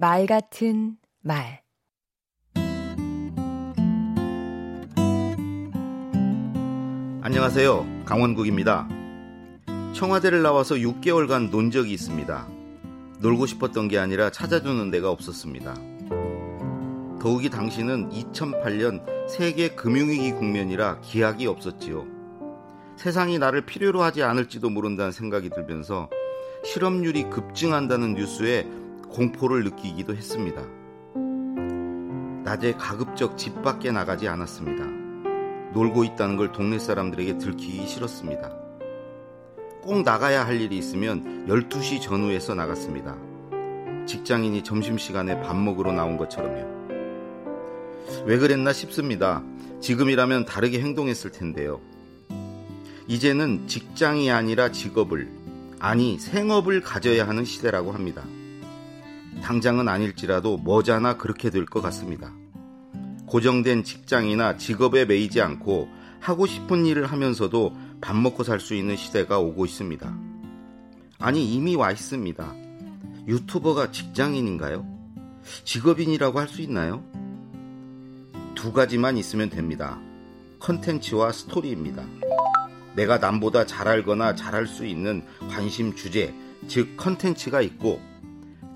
[0.00, 1.60] 말 같은 말
[7.20, 8.04] 안녕하세요.
[8.04, 8.88] 강원국입니다.
[9.94, 12.46] 청와대를 나와서 6개월간 논 적이 있습니다.
[13.18, 15.74] 놀고 싶었던 게 아니라 찾아주는 데가 없었습니다.
[17.20, 22.06] 더욱이 당시는 2008년 세계 금융위기 국면이라 기약이 없었지요.
[22.94, 26.08] 세상이 나를 필요로 하지 않을지도 모른다는 생각이 들면서
[26.62, 28.64] 실업률이 급증한다는 뉴스에
[29.10, 30.62] 공포를 느끼기도 했습니다.
[32.44, 34.84] 낮에 가급적 집 밖에 나가지 않았습니다.
[35.74, 38.50] 놀고 있다는 걸 동네 사람들에게 들키기 싫었습니다.
[39.82, 43.16] 꼭 나가야 할 일이 있으면 12시 전후에서 나갔습니다.
[44.06, 46.78] 직장인이 점심시간에 밥 먹으러 나온 것처럼요.
[48.24, 49.42] 왜 그랬나 싶습니다.
[49.80, 51.80] 지금이라면 다르게 행동했을 텐데요.
[53.06, 55.28] 이제는 직장이 아니라 직업을,
[55.78, 58.24] 아니 생업을 가져야 하는 시대라고 합니다.
[59.42, 62.32] 당장은 아닐지라도 머자나 그렇게 될 것 같습니다.
[63.26, 65.88] 고정된 직장이나 직업에 매이지 않고
[66.20, 70.18] 하고 싶은 일을 하면서도 밥 먹고 살 수 있는 시대가 오고 있습니다.
[71.18, 72.54] 아니, 이미 와 있습니다.
[73.26, 74.86] 유튜버가 직장인인가요?
[75.64, 77.04] 직업인이라고 할 수 있나요?
[78.54, 80.00] 두 가지만 있으면 됩니다.
[80.60, 82.04] 컨텐츠와 스토리입니다.
[82.96, 86.34] 내가 남보다 잘 알거나 잘할 수 있는 관심 주제,
[86.66, 88.00] 즉 컨텐츠가 있고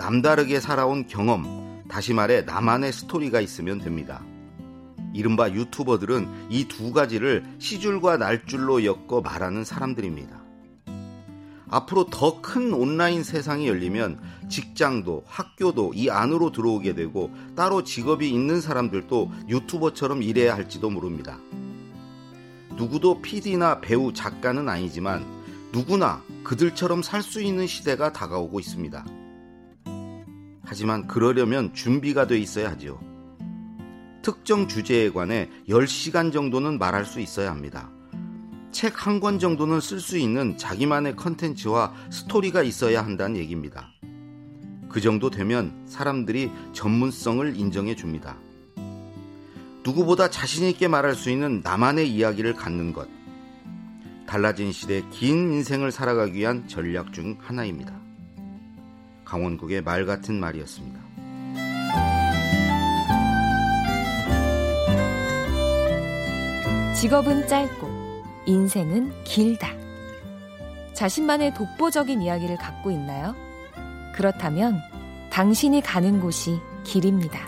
[0.00, 4.22] 남다르게 살아온 경험, 다시 말해 나만의 스토리가 있으면 됩니다.
[5.12, 10.40] 이른바 유튜버들은 이 두 가지를 씨줄과 날줄로 엮어 말하는 사람들입니다.
[11.68, 18.62] 앞으로 더 큰 온라인 세상이 열리면 직장도 학교도 이 안으로 들어오게 되고 따로 직업이 있는
[18.62, 21.38] 사람들도 유튜버처럼 일해야 할지도 모릅니다.
[22.74, 25.26] 누구도 PD나 배우, 작가는 아니지만
[25.72, 29.19] 누구나 그들처럼 살 수 있는 시대가 다가오고 있습니다.
[30.70, 33.00] 하지만 그러려면 준비가 돼 있어야 하죠.
[34.22, 37.90] 특정 주제에 관해 10시간 정도는 말할 수 있어야 합니다.
[38.70, 43.90] 책 한 권 정도는 쓸 수 있는 자기만의 컨텐츠와 스토리가 있어야 한다는 얘기입니다.
[44.88, 48.36] 그 정도 되면 사람들이 전문성을 인정해 줍니다.
[49.84, 53.08] 누구보다 자신있게 말할 수 있는 나만의 이야기를 갖는 것.
[54.28, 58.09] 달라진 시대 긴 인생을 살아가기 위한 전략 중 하나입니다.
[59.30, 60.98] 강원국의 말 같은 말이었습니다.
[66.96, 67.88] 직업은 짧고
[68.46, 69.68] 인생은 길다.
[70.94, 73.36] 자신만의 독보적인 이야기를 갖고 있나요?
[74.16, 74.80] 그렇다면
[75.30, 77.38] 당신이 가는 곳이 길입니다.